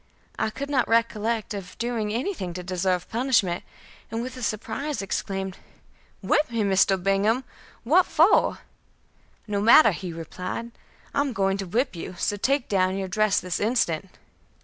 [0.39, 3.63] I could not recollect of doing anything to deserve punishment,
[4.09, 5.57] and with surprise exclaimed:
[6.23, 6.97] "Whip me, Mr.
[7.03, 7.43] Bingham!
[7.83, 8.61] what for?"
[9.45, 10.71] "No matter," he replied,
[11.13, 14.09] "I am going to whip you, so take down your dress this instant."